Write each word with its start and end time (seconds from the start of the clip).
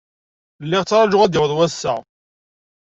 Lliɣ 0.63 0.83
ttṛajuɣ 0.83 1.21
ad 1.23 1.29
d-yaweḍ 1.31 1.51
wass-a. 1.57 1.93